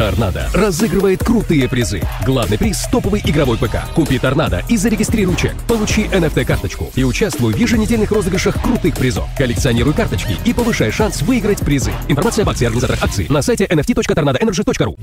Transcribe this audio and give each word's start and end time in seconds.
Торнадо 0.00 0.48
разыгрывает 0.54 1.22
крутые 1.22 1.68
призы. 1.68 2.00
Главный 2.24 2.56
приз– 2.56 2.88
топовый 2.90 3.20
игровой 3.22 3.58
ПК. 3.58 3.86
Купи 3.94 4.18
Торнадо 4.18 4.62
и 4.66 4.78
зарегистрируй 4.78 5.36
чек. 5.36 5.52
Получи 5.68 6.04
NFT-карточку 6.04 6.90
и 6.94 7.04
участвуй 7.04 7.52
в 7.52 7.56
еженедельных 7.58 8.10
розыгрышах 8.10 8.62
крутых 8.62 8.96
призов. 8.96 9.28
Коллекционируй 9.36 9.92
карточки 9.92 10.38
и 10.46 10.54
повышай 10.54 10.90
шанс 10.90 11.20
выиграть 11.20 11.60
призы. 11.60 11.92
Информация 12.08 12.44
об 12.44 12.48
акции 12.48 12.64
организаторах 12.64 13.04
акций 13.04 13.26
на 13.28 13.42
сайте 13.42 13.66
nft.tornadoenergy.ru 13.66 14.98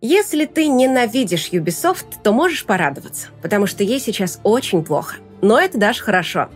Если 0.00 0.44
ты 0.44 0.68
ненавидишь 0.68 1.48
Ubisoft, 1.50 2.22
то 2.22 2.30
можешь 2.30 2.66
порадоваться, 2.66 3.30
потому 3.42 3.66
что 3.66 3.82
ей 3.82 3.98
сейчас 3.98 4.38
очень 4.44 4.84
плохо. 4.84 5.16
Но 5.42 5.58
это 5.58 5.76
даже 5.76 6.04
хорошо. 6.04 6.50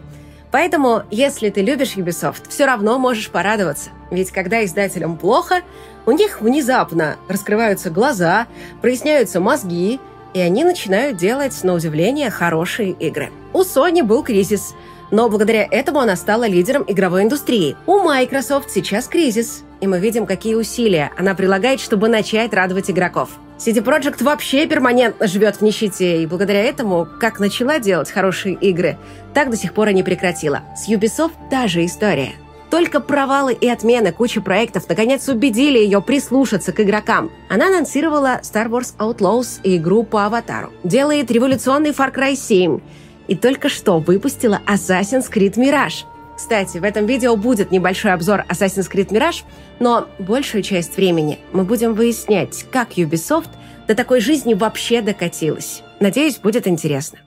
Поэтому, 0.51 1.05
если 1.11 1.49
ты 1.51 1.63
любишь 1.63 1.97
Ubisoft, 1.97 2.49
все 2.49 2.67
равно 2.67 2.99
можешь 2.99 3.31
порадоваться. 3.31 3.91
Ведь 4.11 4.33
когда 4.33 4.65
издателям 4.65 5.17
плохо, 5.17 5.61
у 6.07 6.13
них 6.13 6.41
внезапно 6.41 7.17
раскрываются 7.29 7.91
глаза, 7.91 8.47
проясняются 8.81 9.39
мозги, 9.41 10.01
и 10.35 10.41
они 10.41 10.65
начинают 10.65 11.17
делать, 11.17 11.63
на 11.63 11.75
удивление, 11.75 12.31
хорошие 12.31 12.91
игры. 12.91 13.31
У 13.53 13.61
Sony 13.61 14.03
был 14.03 14.23
кризис, 14.23 14.75
но 15.11 15.29
благодаря 15.29 15.67
этому 15.71 16.01
она 16.01 16.17
стала 16.17 16.47
лидером 16.47 16.85
игровой 16.87 17.25
индустрии. 17.25 17.77
У 17.87 17.99
Microsoft 18.01 18.71
сейчас 18.71 19.07
кризис, 19.07 19.65
и 19.81 19.87
мы 19.87 19.99
видим, 19.99 20.27
какие 20.27 20.55
усилия 20.55 21.11
она 21.17 21.35
прилагает, 21.35 21.81
чтобы 21.81 22.09
начать 22.09 22.53
радовать 22.53 22.91
игроков. 22.91 23.31
CD 23.61 23.83
Projekt 23.83 24.25
вообще 24.25 24.67
перманентно 24.67 25.27
живет 25.27 25.57
в 25.57 25.61
нищете, 25.61 26.23
и 26.23 26.27
благодаря 26.27 26.65
этому, 26.65 27.07
как 27.21 27.39
начала 27.39 27.79
делать 27.79 28.11
хорошие 28.11 28.55
игры, 28.55 28.97
так 29.35 29.51
до 29.51 29.57
сих 29.57 29.75
пор 29.75 29.89
и 29.89 29.95
не 29.95 30.03
прекратила. 30.03 30.63
С 30.75 30.89
Ubisoft 30.89 31.33
та 31.51 31.69
же 31.69 31.85
история. 31.85 32.33
Только 32.71 33.01
провалы 33.01 33.53
и 33.53 33.69
отмены 33.69 34.13
кучи 34.13 34.41
проектов 34.41 34.89
наконец 34.89 35.29
убедили 35.29 35.79
ее 35.79 36.01
прислушаться 36.01 36.73
к 36.73 36.81
игрокам. 36.81 37.31
Она 37.51 37.67
анонсировала 37.67 38.41
Star 38.43 38.69
Wars 38.71 38.95
Outlaws 38.97 39.61
и 39.63 39.77
игру 39.77 40.05
по 40.05 40.25
Аватару. 40.25 40.73
Делает 40.83 41.31
революционный 41.31 41.91
Far 41.91 42.15
Cry 42.15 42.37
7. 42.37 42.81
И 43.29 43.35
только 43.35 43.69
что 43.69 43.99
выпустила 43.99 44.63
Assassin's 44.67 45.31
Creed 45.31 45.57
Mirage. 45.57 46.05
Кстати, 46.41 46.79
в 46.79 46.85
этом 46.85 47.05
видео 47.05 47.37
будет 47.37 47.71
небольшой 47.71 48.15
обзор 48.15 48.47
Assassin's 48.49 48.91
Creed 48.91 49.09
Mirage, 49.09 49.45
но 49.79 50.09
большую 50.19 50.63
часть 50.63 50.97
времени 50.97 51.39
мы 51.53 51.65
будем 51.65 51.93
выяснять, 51.93 52.65
как 52.73 52.97
Ubisoft 52.97 53.51
до 53.87 53.95
такой 53.95 54.23
жизни 54.23 54.55
вообще 54.55 55.03
докатилась. 55.03 55.83
Надеюсь, 56.01 56.39
будет 56.39 56.67
интересно. 56.67 57.19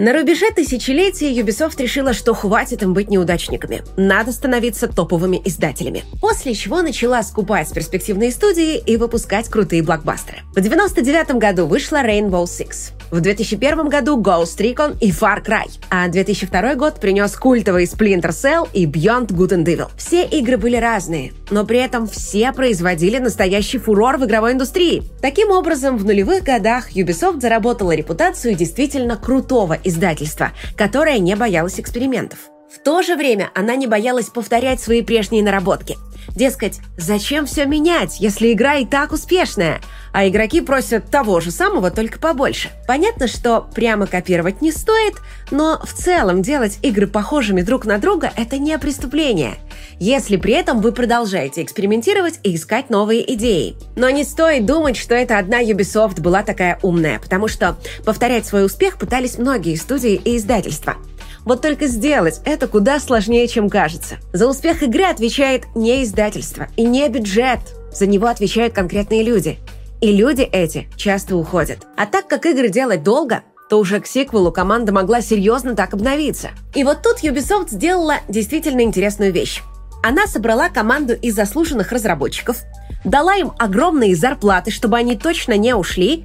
На 0.00 0.14
рубеже 0.14 0.50
тысячелетия 0.50 1.30
Ubisoft 1.30 1.74
решила, 1.76 2.14
что 2.14 2.32
хватит 2.32 2.82
им 2.82 2.94
быть 2.94 3.10
неудачниками. 3.10 3.82
Надо 3.98 4.32
становиться 4.32 4.88
топовыми 4.88 5.42
издателями. 5.44 6.04
После 6.22 6.54
чего 6.54 6.80
начала 6.80 7.22
скупать 7.22 7.70
перспективные 7.70 8.30
студии 8.30 8.78
и 8.78 8.96
выпускать 8.96 9.50
крутые 9.50 9.82
блокбастеры. 9.82 10.38
В 10.54 10.60
99 10.62 11.32
году 11.32 11.66
вышла 11.66 11.98
Rainbow 11.98 12.44
Six. 12.44 12.92
В 13.10 13.20
2001 13.20 13.88
году 13.88 14.18
Ghost 14.18 14.56
Recon 14.58 14.96
и 15.00 15.10
Far 15.10 15.44
Cry. 15.44 15.68
А 15.90 16.08
2002 16.08 16.76
год 16.76 17.00
принес 17.00 17.34
культовый 17.36 17.84
Splinter 17.84 18.30
Cell 18.30 18.68
и 18.72 18.86
Beyond 18.86 19.26
Good 19.26 19.50
and 19.50 19.64
Evil. 19.64 19.88
Все 19.98 20.24
игры 20.24 20.56
были 20.56 20.76
разные, 20.76 21.32
но 21.50 21.66
при 21.66 21.80
этом 21.80 22.06
все 22.06 22.52
производили 22.52 23.18
настоящий 23.18 23.78
фурор 23.78 24.16
в 24.16 24.24
игровой 24.24 24.52
индустрии. 24.52 25.02
Таким 25.20 25.50
образом, 25.50 25.98
в 25.98 26.04
нулевых 26.06 26.44
годах 26.44 26.92
Ubisoft 26.92 27.40
заработала 27.40 27.92
репутацию 27.92 28.54
действительно 28.54 29.16
крутого 29.16 29.74
издательства, 29.90 30.52
которое 30.76 31.18
не 31.18 31.36
боялось 31.36 31.78
экспериментов. 31.78 32.38
В 32.72 32.78
то 32.82 33.02
же 33.02 33.16
время 33.16 33.50
она 33.54 33.76
не 33.76 33.86
боялась 33.86 34.30
повторять 34.30 34.80
свои 34.80 35.02
прежние 35.02 35.42
наработки. 35.42 35.98
Дескать, 36.34 36.80
зачем 36.96 37.46
все 37.46 37.66
менять, 37.66 38.20
если 38.20 38.52
игра 38.52 38.76
и 38.76 38.86
так 38.86 39.12
успешная? 39.12 39.80
А 40.12 40.26
игроки 40.26 40.60
просят 40.60 41.10
того 41.10 41.40
же 41.40 41.50
самого, 41.50 41.90
только 41.90 42.18
побольше. 42.18 42.70
Понятно, 42.86 43.28
что 43.28 43.68
прямо 43.74 44.06
копировать 44.06 44.60
не 44.60 44.72
стоит, 44.72 45.14
но 45.50 45.80
в 45.84 45.92
целом 45.92 46.42
делать 46.42 46.78
игры 46.82 47.06
похожими 47.06 47.62
друг 47.62 47.84
на 47.84 47.98
друга– 47.98 48.32
это 48.36 48.58
не 48.58 48.76
преступление. 48.78 49.54
Если 49.98 50.36
при 50.36 50.54
этом 50.54 50.80
вы 50.80 50.92
продолжаете 50.92 51.62
экспериментировать 51.62 52.40
и 52.42 52.54
искать 52.54 52.90
новые 52.90 53.34
идеи. 53.34 53.76
Но 53.96 54.10
не 54.10 54.24
стоит 54.24 54.66
думать, 54.66 54.96
что 54.96 55.14
это 55.14 55.38
одна 55.38 55.62
Ubisoft 55.62 56.20
была 56.20 56.42
такая 56.42 56.78
умная, 56.82 57.18
потому 57.18 57.48
что 57.48 57.76
повторять 58.04 58.46
свой 58.46 58.64
успех 58.64 58.98
пытались 58.98 59.38
многие 59.38 59.76
студии 59.76 60.14
и 60.14 60.36
издательства– 60.36 60.96
вот 61.44 61.62
только 61.62 61.86
сделать 61.86 62.40
это 62.44 62.66
куда 62.66 63.00
сложнее, 63.00 63.48
чем 63.48 63.70
кажется. 63.70 64.16
За 64.32 64.46
успех 64.46 64.82
игры 64.82 65.04
отвечает 65.04 65.64
не 65.74 66.02
издательство 66.02 66.68
и 66.76 66.84
не 66.84 67.08
бюджет. 67.08 67.60
За 67.92 68.06
него 68.06 68.26
отвечают 68.26 68.74
конкретные 68.74 69.22
люди. 69.22 69.58
И 70.00 70.12
люди 70.12 70.42
эти 70.42 70.88
часто 70.96 71.36
уходят. 71.36 71.86
А 71.96 72.06
так 72.06 72.26
как 72.26 72.46
игры 72.46 72.68
делать 72.68 73.02
долго, 73.02 73.42
то 73.68 73.78
уже 73.78 74.00
к 74.00 74.06
сиквелу 74.06 74.50
команда 74.50 74.92
могла 74.92 75.20
серьезно 75.20 75.76
так 75.76 75.94
обновиться. 75.94 76.50
И 76.74 76.84
вот 76.84 77.02
тут 77.02 77.22
Ubisoft 77.22 77.70
сделала 77.70 78.16
действительно 78.28 78.80
интересную 78.80 79.32
вещь. 79.32 79.62
Она 80.02 80.26
собрала 80.26 80.70
команду 80.70 81.14
из 81.14 81.34
заслуженных 81.34 81.92
разработчиков, 81.92 82.62
дала 83.04 83.36
им 83.36 83.52
огромные 83.58 84.16
зарплаты, 84.16 84.70
чтобы 84.70 84.96
они 84.96 85.16
точно 85.16 85.56
не 85.56 85.74
ушли, 85.74 86.24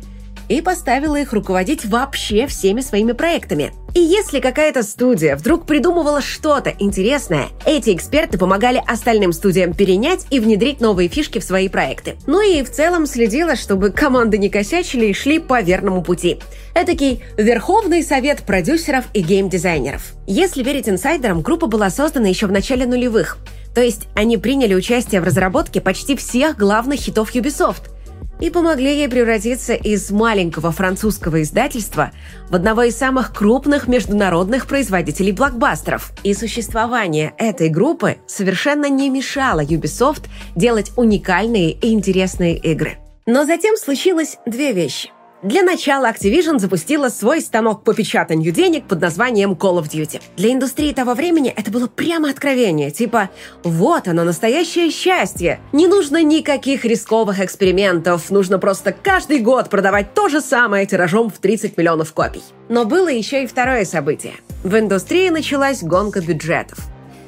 и 0.50 0.62
поставила 0.62 1.16
их 1.16 1.34
руководить 1.34 1.86
вообще 1.86 2.48
всеми 2.48 2.82
своими 2.82 3.12
проектами. 3.12 3.74
И 3.96 4.02
если 4.02 4.42
какая-то 4.42 4.84
студия 4.84 5.38
вдруг 5.38 5.66
придумывала 5.66 6.22
что-то 6.22 6.74
интересное, 6.80 7.48
эти 7.66 7.96
эксперты 7.96 8.38
помогали 8.38 8.84
остальным 8.86 9.32
студиям 9.32 9.74
перенять 9.74 10.28
и 10.32 10.42
внедрить 10.42 10.82
новые 10.82 11.08
фишки 11.08 11.40
в 11.40 11.46
свои 11.46 11.70
проекты. 11.70 12.18
Ну 12.28 12.42
и 12.42 12.62
в 12.62 12.70
целом 12.70 13.06
следила, 13.06 13.56
чтобы 13.56 13.92
команды 13.92 14.38
не 14.38 14.50
косячили 14.50 15.06
и 15.06 15.14
шли 15.14 15.40
по 15.40 15.62
верному 15.62 16.04
пути. 16.04 16.40
Этакий 16.74 17.24
Верховный 17.38 18.04
совет 18.04 18.44
продюсеров 18.44 19.06
и 19.14 19.22
геймдизайнеров. 19.22 20.14
Если 20.28 20.62
верить 20.62 20.90
инсайдерам, 20.90 21.42
группа 21.42 21.68
была 21.68 21.90
создана 21.90 22.28
еще 22.28 22.48
в 22.48 22.52
начале 22.52 22.86
нулевых. 22.86 23.38
То 23.74 23.82
есть 23.82 24.08
они 24.14 24.38
приняли 24.38 24.74
участие 24.74 25.22
в 25.22 25.24
разработке 25.24 25.80
почти 25.80 26.18
всех 26.18 26.58
главных 26.58 27.00
хитов 27.00 27.34
Ubisoft– 27.34 27.84
и 28.40 28.50
помогли 28.50 28.98
ей 28.98 29.10
превратиться 29.10 29.74
из 29.74 30.12
маленького 30.12 30.72
французского 30.72 31.42
издательства 31.42 32.12
в 32.50 32.56
одного 32.56 32.84
из 32.84 32.96
самых 32.96 33.34
крупных 33.34 33.88
международных 33.88 34.68
производителей 34.68 35.32
блокбастеров. 35.32 36.12
И 36.24 36.34
существование 36.34 37.34
этой 37.38 37.70
группы 37.70 38.18
совершенно 38.28 38.90
не 38.90 39.10
мешало 39.10 39.64
Ubisoft 39.64 40.26
делать 40.56 40.92
уникальные 40.98 41.72
и 41.72 41.94
интересные 41.94 42.58
игры. 42.58 42.98
Но 43.26 43.46
затем 43.46 43.76
случилось 43.78 44.38
две 44.46 44.72
вещи. 44.72 45.10
Для 45.44 45.64
начала 45.64 46.10
Activision 46.10 46.60
запустила 46.60 47.10
свой 47.10 47.42
станок 47.42 47.84
по 47.84 47.94
печатанию 47.94 48.52
денег 48.52 48.86
под 48.86 49.02
названием 49.02 49.52
Call 49.52 49.82
of 49.82 49.90
Duty. 49.90 50.22
Для 50.38 50.54
индустрии 50.54 50.94
того 50.94 51.14
времени 51.14 51.54
это 51.56 51.70
было 51.72 51.88
прямо 51.88 52.30
откровение, 52.30 52.90
типа 52.90 53.30
«Вот 53.64 54.08
оно, 54.08 54.24
настоящее 54.24 54.90
счастье! 54.90 55.60
Не 55.74 55.88
нужно 55.88 56.24
никаких 56.24 56.86
рисковых 56.86 57.42
экспериментов, 57.42 58.32
нужно 58.32 58.60
просто 58.60 58.94
каждый 58.94 59.40
год 59.40 59.70
продавать 59.70 60.14
то 60.14 60.30
же 60.30 60.42
самое 60.42 60.86
тиражом 60.86 61.30
в 61.30 61.38
30 61.38 61.78
миллионов 61.78 62.14
копий». 62.14 62.42
Но 62.70 62.86
было 62.86 63.10
еще 63.10 63.44
и 63.44 63.48
второе 63.48 63.86
событие. 63.86 64.36
В 64.64 64.76
индустрии 64.80 65.30
началась 65.30 65.84
гонка 65.84 66.22
бюджетов. 66.22 66.80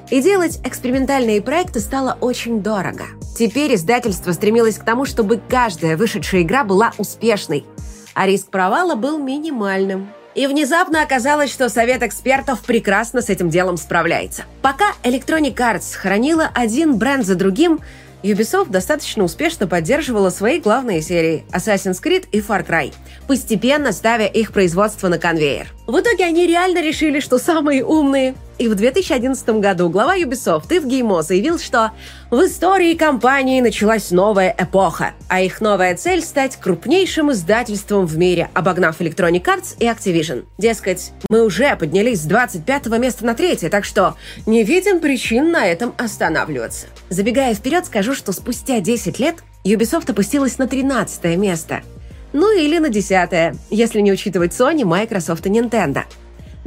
И 0.09 0.21
делать 0.21 0.59
экспериментальные 0.63 1.41
проекты 1.41 1.79
стало 1.79 2.17
очень 2.21 2.61
дорого. 2.61 3.05
Теперь 3.37 3.75
издательство 3.75 4.31
стремилось 4.31 4.77
к 4.77 4.83
тому, 4.83 5.05
чтобы 5.05 5.39
каждая 5.49 5.97
вышедшая 5.97 6.41
игра 6.41 6.63
была 6.63 6.93
успешной– 6.97 7.65
а 8.17 8.25
риск 8.25 8.49
провала 8.49 8.95
был 8.95 9.19
минимальным. 9.19 10.09
И 10.33 10.47
внезапно 10.47 11.03
оказалось, 11.03 11.51
что 11.51 11.69
совет 11.69 12.01
экспертов 12.01 12.61
прекрасно 12.61 13.21
с 13.21 13.29
этим 13.29 13.51
делом 13.51 13.77
справляется. 13.77 14.41
Пока 14.63 14.93
Electronic 15.03 15.53
Arts 15.53 15.95
хранила 15.95 16.49
один 16.55 16.97
бренд 16.97 17.27
за 17.27 17.35
другим, 17.35 17.79
Ubisoft 18.23 18.71
достаточно 18.71 19.23
успешно 19.23 19.67
поддерживала 19.67 20.31
свои 20.31 20.59
главные 20.59 21.03
серии 21.03 21.45
Assassin's 21.51 22.01
Creed 22.03 22.25
и 22.31 22.39
Far 22.39 22.65
Cry, 22.65 22.91
постепенно 23.27 23.91
ставя 23.91 24.25
их 24.25 24.51
производство 24.51 25.09
на 25.09 25.19
конвейер. 25.19 25.67
В 25.85 25.99
итоге 25.99 26.25
они 26.25 26.47
реально 26.47 26.81
решили, 26.81 27.19
что 27.19 27.37
самые 27.37 27.85
умные. 27.85 28.33
И 28.57 28.67
в 28.67 28.75
2011 28.75 29.49
году 29.59 29.89
глава 29.89 30.17
Ubisoft 30.17 30.75
Ив 30.75 30.85
Геймо 30.85 31.21
заявил, 31.21 31.59
что 31.59 31.91
в 32.31 32.43
истории 32.43 32.95
компании 32.95 33.61
началась 33.61 34.09
новая 34.09 34.55
эпоха, 34.57 35.11
а 35.29 35.41
их 35.41 35.61
новая 35.61 35.95
цель— 35.95 36.21
стать 36.23 36.55
крупнейшим 36.55 37.31
издательством 37.31 38.07
в 38.07 38.17
мире, 38.17 38.49
обогнав 38.55 38.99
Electronic 38.99 39.43
Arts 39.43 39.75
и 39.79 39.85
Activision. 39.85 40.45
Дескать, 40.57 41.11
мы 41.29 41.45
уже 41.45 41.75
поднялись 41.75 42.21
с 42.21 42.25
25 42.25 42.87
места 42.97 43.25
на 43.25 43.35
третье, 43.35 43.69
так 43.69 43.85
что 43.85 44.15
не 44.47 44.63
видим 44.63 44.99
причин 44.99 45.51
на 45.51 45.67
этом 45.67 45.93
останавливаться. 45.97 46.87
Забегая 47.09 47.53
вперед, 47.53 47.85
скажу, 47.85 48.15
что 48.15 48.31
спустя 48.31 48.79
10 48.79 49.19
лет 49.19 49.35
Ubisoft 49.65 50.09
опустилась 50.09 50.57
на 50.57 50.67
13 50.67 51.37
место— 51.37 51.81
Ну 52.33 52.55
или 52.55 52.77
на 52.77 52.89
десятое, 52.89 53.55
если 53.69 54.01
не 54.01 54.11
учитывать 54.11 54.51
Sony, 54.51 54.83
Microsoft 54.83 55.45
и 55.45 55.49
Nintendo. 55.49 56.03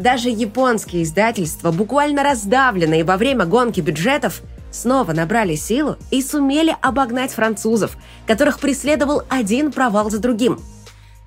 Даже 0.00 0.30
японские 0.30 1.02
издательства, 1.02 1.72
буквально 1.72 2.22
раздавленные 2.22 3.04
во 3.04 3.18
время 3.18 3.44
гонки 3.44 3.82
бюджетов, 3.82 4.40
снова 4.72 5.12
набрали 5.12 5.56
силу 5.56 5.96
и 6.10 6.22
сумели 6.22 6.74
обогнать 6.80 7.32
французов, 7.32 7.98
которых 8.26 8.60
преследовал 8.60 9.24
один 9.28 9.70
провал 9.70 10.10
за 10.10 10.18
другим– 10.18 10.58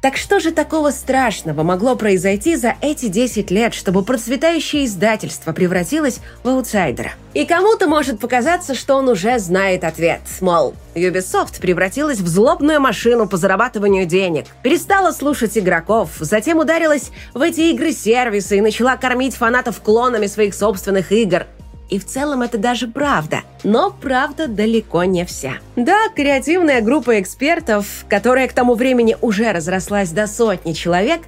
так 0.04 0.18
что 0.18 0.42
же 0.42 0.52
такого 0.52 0.92
страшного 0.92 1.64
могло 1.64 1.96
произойти 1.96 2.58
за 2.58 2.76
эти 2.82 3.08
10 3.08 3.50
лет, 3.52 3.74
чтобы 3.74 4.04
процветающее 4.04 4.84
издательство 4.84 5.54
превратилось 5.54 6.20
в 6.44 6.50
аутсайдера? 6.50 7.14
И 7.34 7.46
кому-то 7.46 7.88
может 7.88 8.20
показаться, 8.20 8.76
что 8.76 8.96
он 8.96 9.08
уже 9.08 9.40
знает 9.40 9.86
ответ. 9.86 10.20
Мол, 10.42 10.76
Ubisoft 10.94 11.62
превратилась 11.62 12.20
в 12.20 12.28
злобную 12.28 12.82
машину 12.82 13.30
по 13.30 13.38
зарабатыванию 13.38 14.06
денег, 14.06 14.48
перестала 14.62 15.14
слушать 15.14 15.58
игроков, 15.58 16.10
затем 16.20 16.60
ударилась 16.60 17.12
в 17.34 17.42
эти 17.42 17.72
игры-сервисы 17.72 18.58
и 18.58 18.62
начала 18.62 18.98
кормить 18.98 19.36
фанатов 19.36 19.80
клонами 19.80 20.28
своих 20.28 20.54
собственных 20.54 21.14
игр. 21.14 21.46
И 21.94 22.00
в 22.00 22.06
целом 22.08 22.42
это 22.42 22.58
даже 22.58 22.88
правда. 22.88 23.42
Но 23.64 23.92
правда 23.92 24.48
далеко 24.48 25.04
не 25.04 25.26
вся. 25.26 25.58
Да, 25.76 26.10
креативная 26.16 26.82
группа 26.82 27.22
экспертов, 27.22 28.06
которая 28.10 28.48
к 28.48 28.54
тому 28.54 28.74
времени 28.74 29.16
уже 29.22 29.52
разрослась 29.52 30.10
до 30.10 30.26
сотни 30.26 30.74
человек, 30.74 31.22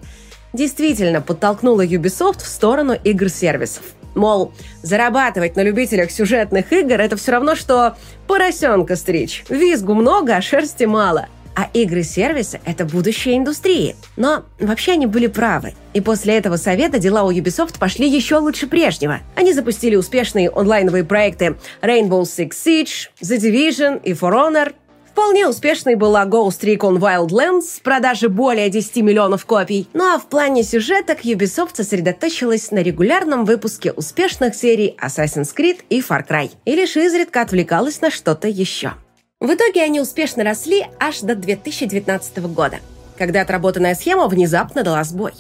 действительно 0.54 1.22
подтолкнула 1.22 1.86
Ubisoft 1.86 2.40
в 2.40 2.48
сторону 2.48 2.96
игр-сервисов. 3.04 3.84
Мол, 4.16 4.54
зарабатывать 4.82 5.56
на 5.56 5.62
любителях 5.62 6.10
сюжетных 6.10 6.74
игр– 6.74 7.00
это 7.00 7.16
все 7.16 7.34
равно, 7.34 7.54
что 7.54 7.96
поросенка 8.26 8.96
стричь. 8.96 9.44
Визгу 9.50 9.94
много, 9.94 10.36
а 10.36 10.42
шерсти 10.42 10.86
мало 10.86 11.28
а 11.56 11.70
игры-сервисы— 11.74 12.60
это 12.66 12.86
будущее 12.86 13.38
индустрии. 13.38 13.96
Но 14.18 14.46
вообще 14.60 14.94
они 14.94 15.06
были 15.06 15.28
правы. 15.28 15.74
И 15.94 16.02
после 16.02 16.36
этого 16.38 16.58
совета 16.58 17.00
дела 17.00 17.24
у 17.24 17.32
Ubisoft 17.32 17.80
пошли 17.80 18.08
еще 18.08 18.38
лучше 18.38 18.68
прежнего. 18.68 19.20
Они 19.36 19.54
запустили 19.54 19.96
успешные 19.96 20.50
онлайновые 20.50 21.04
проекты 21.04 21.56
Rainbow 21.82 22.24
Six 22.24 22.52
Siege, 22.52 23.10
The 23.22 23.38
Division 23.38 24.02
и 24.04 24.12
For 24.12 24.34
Honor, 24.34 24.74
Вполне 25.16 25.48
успешной 25.48 25.96
была 25.96 26.26
Ghost 26.26 26.60
Recon 26.64 27.00
Wildlands, 27.00 27.82
продажи 27.82 28.28
более 28.28 28.70
10 28.70 28.98
миллионов 28.98 29.46
копий. 29.46 29.88
Ну 29.94 30.04
а 30.14 30.20
в 30.20 30.28
плане 30.28 30.62
сюжеток 30.62 31.24
Ubisoft 31.24 31.70
сосредоточилась 31.76 32.70
на 32.72 32.80
регулярном 32.80 33.46
выпуске 33.46 33.94
успешных 33.94 34.56
серий 34.56 34.98
Assassin's 35.02 35.56
Creed 35.58 35.84
и 35.90 36.02
Far 36.02 36.28
Cry. 36.28 36.52
И 36.66 36.76
лишь 36.76 36.98
изредка 36.98 37.44
отвлекалась 37.44 38.02
на 38.02 38.12
что-то 38.12 38.50
еще. 38.50 38.96
В 39.46 39.54
итоге 39.54 39.84
они 39.84 40.02
успешно 40.02 40.44
росли 40.44 40.88
аж 41.00 41.20
до 41.20 41.36
2019 41.36 42.38
года, 42.48 42.78
когда 43.16 43.42
отработанная 43.42 43.94
схема 43.94 44.28
внезапно 44.28 44.82
дала 44.82 45.04
сбой. 45.04 45.34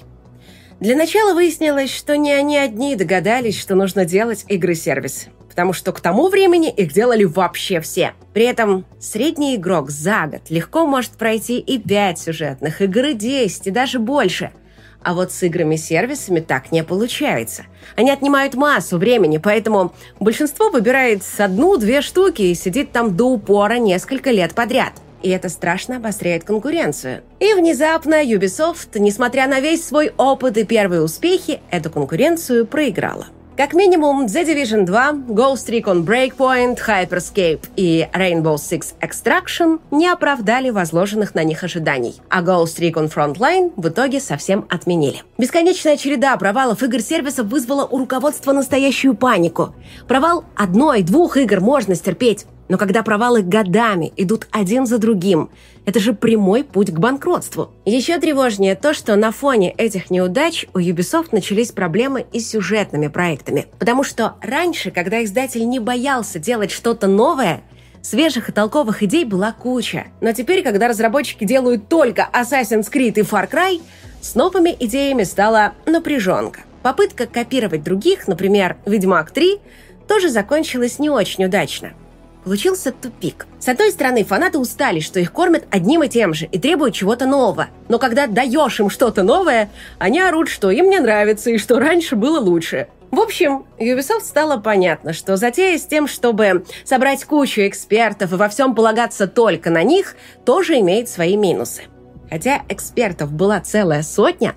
Для 0.79 0.95
начала 0.95 1.33
выяснилось, 1.33 1.91
что 1.91 2.15
не 2.15 2.31
они 2.31 2.55
одни 2.55 2.95
догадались, 2.95 3.59
что 3.59 3.73
нужно 3.73 4.05
делать 4.05 4.45
игры-сервисы, 4.47 5.29
потому 5.49 5.73
что 5.73 5.91
к 5.91 6.01
тому 6.01 6.27
времени 6.27 6.69
их 6.69 6.93
делали 6.93 7.23
вообще 7.23 7.81
все. 7.81 8.13
При 8.31 8.45
этом 8.45 8.85
средний 8.99 9.55
игрок 9.55 9.89
за 9.89 10.27
год 10.27 10.51
легко 10.51 10.85
может 10.85 11.13
пройти 11.13 11.57
и 11.57 11.79
5 11.79 12.19
сюжетных 12.19 12.83
игр, 12.83 13.05
и 13.05 13.13
10, 13.15 13.65
и 13.65 13.71
даже 13.71 13.97
больше– 13.97 14.51
а 15.05 15.13
вот 15.13 15.31
с 15.31 15.43
играми-сервисами 15.43 16.39
так 16.39 16.71
не 16.71 16.83
получается. 16.83 17.65
Они 17.95 18.09
отнимают 18.09 18.55
массу 18.55 18.97
времени, 18.97 19.37
поэтому 19.37 19.93
большинство 20.19 20.71
выбирает 20.71 21.21
одну-две 21.37 22.01
штуки 22.01 22.41
и 22.41 22.55
сидит 22.55 22.91
там 22.91 23.15
до 23.15 23.25
упора 23.25 23.75
несколько 23.75 24.31
лет 24.31 24.55
подряд. 24.55 24.93
И 25.21 25.29
это 25.29 25.49
страшно 25.49 25.97
обостряет 25.97 26.43
конкуренцию. 26.43 27.21
И 27.39 27.53
внезапно 27.53 28.23
Ubisoft, 28.23 28.97
несмотря 28.97 29.47
на 29.47 29.59
весь 29.59 29.85
свой 29.85 30.11
опыт 30.17 30.57
и 30.57 30.63
первые 30.63 31.03
успехи, 31.03 31.61
эту 31.69 31.91
конкуренцию 31.91 32.65
проиграла. 32.65 33.27
Как 33.57 33.73
минимум, 33.73 34.25
The 34.25 34.43
Division 34.43 34.83
2, 34.83 35.11
Ghost 35.29 35.69
Recon 35.69 36.03
Breakpoint, 36.03 36.77
Hyperscape 36.85 37.61
и 37.77 38.05
Rainbow 38.13 38.55
Six 38.55 38.95
Extraction 38.99 39.79
не 39.91 40.09
оправдали 40.09 40.71
возложенных 40.71 41.35
на 41.35 41.45
них 41.45 41.63
ожиданий, 41.63 42.15
а 42.29 42.41
Ghost 42.41 42.79
Recon 42.79 43.09
Frontline 43.09 43.71
в 43.77 43.87
итоге 43.87 44.19
совсем 44.19 44.65
отменили. 44.69 45.23
Бесконечная 45.37 45.95
череда 45.95 46.35
провалов 46.35 46.83
игр-сервисов 46.83 47.47
вызвала 47.47 47.85
у 47.85 47.99
руководства 47.99 48.51
настоящую 48.51 49.15
панику. 49.15 49.73
Провал 50.05 50.43
одной-двух 50.57 51.37
игр 51.37 51.61
можно 51.61 51.95
стерпеть, 51.95 52.45
но 52.67 52.77
когда 52.77 53.03
провалы 53.03 53.41
годами 53.41 54.11
идут 54.17 54.47
один 54.51 54.85
за 54.85 54.97
другим, 54.97 55.49
это 55.85 55.99
же 55.99 56.13
прямой 56.13 56.63
путь 56.63 56.91
к 56.91 56.99
банкротству. 56.99 57.71
Еще 57.85 58.17
тревожнее 58.17 58.75
то, 58.75 58.93
что 58.93 59.15
на 59.15 59.31
фоне 59.31 59.71
этих 59.71 60.09
неудач 60.09 60.65
у 60.73 60.79
Ubisoft 60.79 61.29
начались 61.31 61.71
проблемы 61.71 62.25
и 62.33 62.39
с 62.39 62.49
сюжетными 62.49 63.07
проектами. 63.07 63.67
Потому 63.77 64.03
что 64.03 64.35
раньше, 64.41 64.89
когда 64.89 65.23
издатель 65.23 65.67
не 65.67 65.79
боялся 65.79 66.39
делать 66.39 66.71
что-то 66.71 67.07
новое, 67.07 67.61
свежих 68.01 68.49
и 68.49 68.51
толковых 68.51 69.03
идей 69.03 69.25
была 69.25 69.51
куча. 69.51 70.07
Но 70.21 70.31
теперь, 70.31 70.63
когда 70.63 70.87
разработчики 70.87 71.43
делают 71.43 71.87
только 71.87 72.27
Assassin's 72.33 72.91
Creed 72.91 73.13
и 73.19 73.21
Far 73.21 73.49
Cry, 73.49 73.81
с 74.21 74.33
новыми 74.33 74.75
идеями 74.79 75.23
стала 75.23 75.73
напряженка. 75.85 76.61
Попытка 76.81 77.27
копировать 77.27 77.83
других, 77.83 78.27
например, 78.27 78.77
«Ведьмак 78.85 79.31
3», 79.31 79.59
тоже 80.07 80.29
закончилась 80.29 80.99
не 80.99 81.09
очень 81.09 81.45
удачно– 81.45 81.93
Получился 82.45 82.91
тупик. 82.91 83.47
С 83.59 83.67
одной 83.67 83.91
стороны, 83.91 84.23
фанаты 84.23 84.59
устали, 84.59 84.99
что 84.99 85.19
их 85.19 85.33
кормят 85.33 85.65
одним 85.71 86.03
и 86.03 86.07
тем 86.07 86.35
же 86.35 86.45
и 86.45 86.59
требуют 86.59 86.93
чего-то 86.93 87.25
нового. 87.25 87.69
Но 87.89 87.97
когда 87.97 88.27
даешь 88.27 88.79
им 88.79 88.91
что-то 88.91 89.23
новое, 89.23 89.71
они 89.97 90.21
орут, 90.21 90.47
что 90.47 90.69
им 90.69 90.91
не 90.91 90.99
нравится 90.99 91.49
и 91.49 91.57
что 91.57 91.79
раньше 91.79 92.15
было 92.15 92.39
лучше. 92.39 92.87
В 93.09 93.19
общем, 93.19 93.65
Ubisoft 93.79 94.25
стало 94.25 94.57
понятно, 94.57 95.11
что 95.11 95.37
затея 95.37 95.79
с 95.79 95.87
тем, 95.87 96.07
чтобы 96.07 96.65
собрать 96.83 97.25
кучу 97.25 97.61
экспертов 97.61 98.31
и 98.31 98.35
во 98.35 98.47
всем 98.47 98.75
полагаться 98.75 99.25
только 99.25 99.71
на 99.71 99.81
них, 99.81 100.15
тоже 100.45 100.79
имеет 100.79 101.09
свои 101.09 101.37
минусы. 101.37 101.83
Хотя 102.29 102.61
экспертов 102.69 103.31
была 103.31 103.59
целая 103.59 104.03
сотня, 104.03 104.53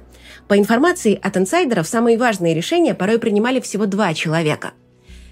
по 0.46 0.58
информации 0.58 1.18
от 1.22 1.38
инсайдеров, 1.38 1.88
самые 1.88 2.18
важные 2.18 2.54
решения 2.54 2.94
порой 2.94 3.18
принимали 3.18 3.60
всего 3.60 3.86
два 3.86 4.12
человека– 4.12 4.72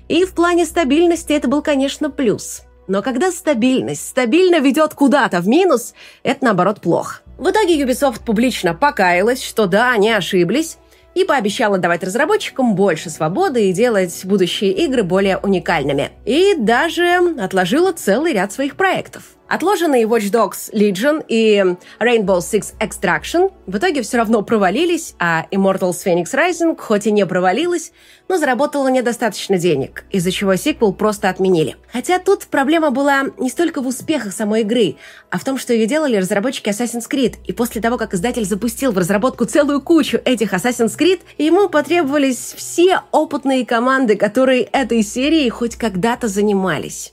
и 0.09 0.25
в 0.25 0.35
плане 0.35 0.65
стабильности 0.65 1.33
это 1.33 1.49
был, 1.49 1.63
конечно, 1.63 2.11
плюс. 2.11 2.63
Но 2.89 3.03
когда 3.03 3.33
стабильность 3.33 4.09
стабильно 4.09 4.61
ведет 4.61 4.95
куда-то 4.95 5.41
в 5.41 5.49
минус, 5.49 5.95
это, 6.23 6.45
наоборот, 6.45 6.81
плохо. 6.81 7.23
В 7.37 7.51
итоге 7.51 7.83
Ubisoft 7.83 8.25
публично 8.25 8.75
покаялась, 8.75 9.43
что 9.43 9.67
да, 9.67 9.93
они 9.93 10.11
ошиблись, 10.13 10.79
и 11.17 11.25
пообещала 11.25 11.79
давать 11.79 12.05
разработчикам 12.05 12.75
больше 12.75 13.09
свободы 13.09 13.71
и 13.71 13.73
делать 13.73 14.21
будущие 14.25 14.73
игры 14.73 15.03
более 15.03 15.39
уникальными. 15.39 16.11
И 16.27 16.55
даже 16.59 17.35
отложила 17.41 17.93
целый 17.93 18.35
ряд 18.35 18.53
своих 18.53 18.77
проектов. 18.77 19.23
Отложенные 19.49 20.07
Watch 20.07 20.33
Dogs 20.33 20.73
Legion 20.73 21.25
и 21.29 21.63
Rainbow 22.01 22.39
Six 22.39 22.75
Extraction 22.81 23.53
в 23.67 23.77
итоге 23.77 24.03
все 24.03 24.17
равно 24.17 24.43
провалились, 24.43 25.15
а 25.21 25.47
Immortals 25.53 26.05
Phoenix 26.05 26.35
Rising 26.35 26.77
хоть 26.77 27.07
и 27.07 27.13
не 27.13 27.25
провалилась, 27.25 27.93
но 28.29 28.39
заработала 28.39 28.89
недостаточно 28.89 29.57
денег, 29.57 30.05
из-за 30.11 30.33
чего 30.33 30.57
сиквел 30.57 30.93
просто 30.93 31.29
отменили. 31.29 31.77
Хотя 31.93 32.19
тут 32.19 32.47
проблема 32.47 32.91
была 32.91 33.27
не 33.39 33.49
столько 33.49 33.81
в 33.81 33.87
успехах 33.87 34.33
самой 34.33 34.63
игры, 34.63 34.97
а 35.31 35.39
в 35.39 35.45
том, 35.45 35.59
что 35.59 35.73
ее 35.73 35.87
делали 35.87 36.17
разработчики 36.17 36.71
Assassin's 36.71 37.09
Creed, 37.09 37.37
и 37.45 37.53
после 37.53 37.81
того, 37.81 37.99
как 37.99 38.15
издатель 38.15 38.45
запустил 38.45 38.91
в 38.91 38.99
разработку 38.99 39.45
целую 39.45 39.81
кучу 39.81 40.19
этих 40.25 40.55
Assassin's 40.55 40.99
Creed, 40.99 41.21
ему 41.39 41.69
потребовались 41.69 42.53
все 42.57 43.03
опытные 43.13 43.65
команды, 43.65 44.17
которые 44.17 44.63
этой 44.63 45.05
серией 45.05 45.51
хоть 45.51 45.77
когда-то 45.77 46.27
занимались. 46.27 47.13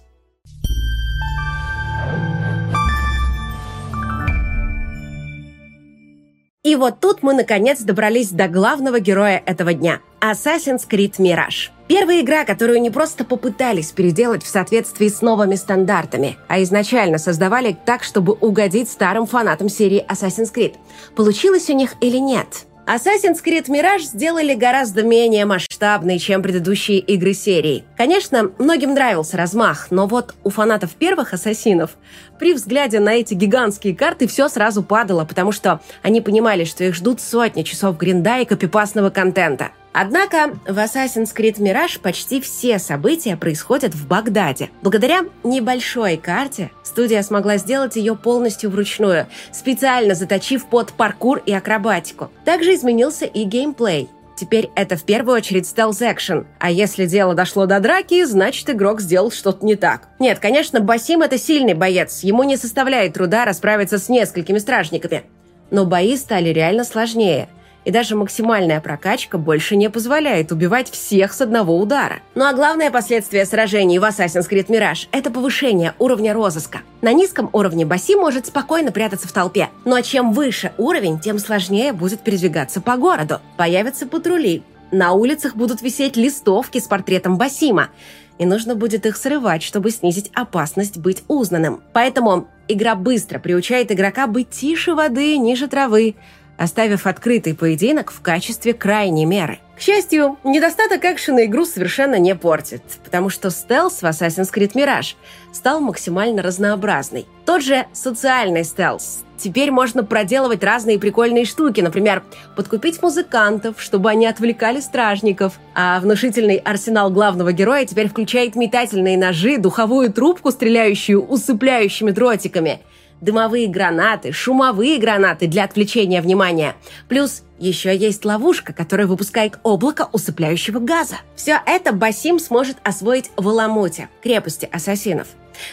И 6.64 6.78
вот 6.78 7.02
тут 7.02 7.24
мы 7.24 7.34
наконец 7.34 7.82
добрались 7.82 8.30
до 8.30 8.48
главного 8.48 9.02
героя 9.02 9.44
этого 9.46 9.74
дня– 9.74 10.00
Assassin's 10.22 10.88
Creed 10.90 11.18
Mirage. 11.18 11.72
Первая 11.90 12.22
игра, 12.22 12.46
которую 12.46 12.80
не 12.80 12.90
просто 12.90 13.26
попытались 13.26 13.92
переделать 13.92 14.44
в 14.44 14.48
соответствии 14.48 15.10
с 15.10 15.22
новыми 15.22 15.56
стандартами, 15.56 16.38
а 16.48 16.64
изначально 16.64 17.18
создавали 17.18 17.78
так, 17.86 18.02
чтобы 18.04 18.32
угодить 18.32 18.90
старым 18.90 19.26
фанатам 19.26 19.68
серии 19.68 20.06
Assassin's 20.10 20.54
Creed. 20.56 20.76
Получилось 21.18 21.70
у 21.70 21.74
них 21.74 21.96
или 22.00 22.18
нет– 22.18 22.48
Assassin's 22.86 23.42
Creed 23.42 23.68
Mirage 23.70 24.02
сделали 24.02 24.56
гораздо 24.56 25.04
менее 25.04 25.46
масштабной, 25.46 26.20
чем 26.20 26.42
предыдущие 26.42 27.00
игры 27.00 27.34
серии. 27.34 27.86
Конечно, 27.96 28.52
многим 28.60 28.94
нравился 28.94 29.38
размах, 29.38 29.88
но 29.90 30.06
вот 30.06 30.36
у 30.44 30.50
фанатов 30.50 30.92
первых 30.96 31.34
ассасинов 31.34 31.92
при 32.40 32.54
взгляде 32.54 33.00
на 33.00 33.14
эти 33.14 33.36
гигантские 33.36 33.96
карты 33.96 34.28
все 34.28 34.50
сразу 34.50 34.84
падало, 34.84 35.24
потому 35.24 35.54
что 35.54 35.80
они 36.02 36.20
понимали, 36.20 36.66
что 36.66 36.84
их 36.84 36.94
ждут 36.94 37.22
сотни 37.22 37.64
часов 37.64 37.98
гринда 37.98 38.40
и 38.40 38.46
копипастного 38.46 39.10
контента. 39.12 39.72
Однако 39.94 40.58
в 40.68 40.78
Assassin's 40.80 41.36
Creed 41.36 41.60
Mirage 41.60 42.02
почти 42.02 42.42
все 42.42 42.80
события 42.80 43.38
происходят 43.38 43.94
в 43.94 44.08
Багдаде. 44.08 44.72
Благодаря 44.82 45.22
небольшой 45.44 46.18
карте 46.18 46.72
студия 46.84 47.22
смогла 47.22 47.58
сделать 47.58 47.96
ее 47.96 48.16
полностью 48.16 48.72
вручную, 48.72 49.28
специально 49.52 50.16
заточив 50.16 50.66
под 50.66 50.94
паркур 50.94 51.42
и 51.46 51.54
акробатику. 51.54 52.32
Также 52.44 52.74
изменился 52.74 53.26
и 53.26 53.44
геймплей. 53.44 54.10
Теперь 54.36 54.72
это 54.76 54.98
в 54.98 55.04
первую 55.04 55.38
очередь 55.38 55.68
стелс-экшен. 55.68 56.48
А 56.60 56.72
если 56.72 57.06
дело 57.06 57.36
дошло 57.36 57.68
до 57.68 57.80
драки, 57.80 58.24
значит 58.26 58.68
игрок 58.72 59.00
сделал 59.00 59.32
что-то 59.32 59.64
не 59.64 59.76
так. 59.76 60.10
Нет, 60.18 60.40
конечно, 60.40 60.80
Басим 60.80 61.22
это 61.22 61.38
сильный 61.38 61.76
боец. 61.76 62.22
Ему 62.24 62.42
не 62.42 62.58
составляет 62.58 63.14
труда 63.14 63.46
расправиться 63.46 64.00
с 64.00 64.10
несколькими 64.10 64.58
стражниками. 64.58 65.24
Но 65.70 65.86
бои 65.86 66.18
стали 66.18 66.50
реально 66.50 66.84
сложнее– 66.84 67.48
и 67.86 67.92
даже 67.92 68.16
максимальная 68.16 68.82
прокачка 68.82 69.38
больше 69.38 69.76
не 69.76 69.90
позволяет 69.90 70.52
убивать 70.52 70.90
всех 70.90 71.34
с 71.34 71.42
одного 71.42 71.78
удара. 71.78 72.20
Ну 72.36 72.46
а 72.46 72.54
главное 72.54 72.92
последствие 72.92 73.46
сражений 73.46 74.00
в 74.00 74.04
Assassin's 74.04 74.50
Creed 74.50 74.68
Mirage– 74.68 75.08
это 75.12 75.32
повышение 75.32 75.94
уровня 76.00 76.34
розыска. 76.34 76.80
На 77.02 77.14
низком 77.14 77.50
уровне 77.54 77.86
Баси 77.86 78.16
может 78.16 78.48
спокойно 78.48 78.92
прятаться 78.92 79.28
в 79.28 79.32
толпе, 79.32 79.70
но 79.86 80.00
чем 80.02 80.34
выше 80.34 80.72
уровень, 80.78 81.20
тем 81.20 81.40
сложнее 81.40 81.94
будет 81.94 82.22
передвигаться 82.22 82.82
по 82.82 82.98
городу. 82.98 83.40
Появятся 83.58 84.08
патрули, 84.08 84.64
на 84.94 85.14
улицах 85.14 85.56
будут 85.56 85.82
висеть 85.82 86.18
листовки 86.18 86.80
с 86.80 86.84
портретом 86.84 87.38
Басима, 87.38 87.90
и 88.38 88.46
нужно 88.46 88.76
будет 88.76 89.06
их 89.06 89.18
срывать, 89.18 89.64
чтобы 89.64 89.90
снизить 89.90 90.30
опасность 90.36 90.98
быть 90.98 91.24
узнанным. 91.28 91.82
Поэтому 91.94 92.48
игра 92.68 92.94
быстро 92.94 93.40
приучает 93.40 93.92
игрока 93.92 94.28
быть 94.28 94.52
тише 94.52 94.94
воды, 94.94 95.38
ниже 95.38 95.68
травы, 95.68 96.16
оставив 96.58 97.08
открытый 97.08 97.56
поединок 97.56 98.12
в 98.12 98.22
качестве 98.22 98.74
крайней 98.74 99.26
меры. 99.26 99.60
К 99.76 99.82
счастью, 99.82 100.38
недостаток 100.44 101.04
экшена 101.04 101.46
игру 101.46 101.66
совершенно 101.66 102.20
не 102.20 102.36
портит, 102.36 102.84
потому 103.04 103.30
что 103.30 103.50
стелс 103.50 104.02
в 104.02 104.04
Assassin's 104.04 104.54
Creed 104.54 104.74
Mirage 104.74 105.16
стал 105.52 105.80
максимально 105.80 106.44
разнообразный. 106.44 107.26
Тот 107.46 107.64
же 107.64 107.86
социальный 107.92 108.64
стелс. 108.64 109.24
Теперь 109.36 109.72
можно 109.72 110.06
проделывать 110.06 110.64
разные 110.64 111.00
прикольные 111.00 111.44
штуки, 111.44 111.82
например, 111.82 112.24
подкупить 112.56 113.02
музыкантов, 113.02 113.82
чтобы 113.82 114.10
они 114.10 114.26
отвлекали 114.26 114.80
стражников. 114.80 115.60
А 115.76 116.00
внушительный 116.00 116.58
арсенал 116.58 117.10
главного 117.10 117.52
героя 117.52 117.86
теперь 117.86 118.08
включает 118.08 118.56
метательные 118.56 119.18
ножи, 119.18 119.58
духовую 119.58 120.14
трубку, 120.14 120.52
стреляющую 120.52 121.22
усыпляющими 121.22 122.12
дротиками– 122.12 122.80
дымовые 123.24 123.68
гранаты, 123.68 124.32
шумовые 124.32 125.00
гранаты 125.00 125.48
для 125.48 125.64
отвлечения 125.64 126.22
внимания. 126.22 126.76
Плюс 127.08 127.44
еще 127.58 127.96
есть 127.96 128.26
ловушка, 128.26 128.74
которая 128.74 129.08
выпускает 129.08 129.60
облако 129.64 130.10
усыпляющего 130.12 130.80
газа. 130.80 131.16
Все 131.36 131.62
это 131.66 131.94
Басим 131.94 132.40
сможет 132.40 132.78
освоить 132.84 133.32
в 133.38 133.48
Аламуте, 133.48 134.10
крепости 134.22 134.68
ассасинов. 134.72 135.28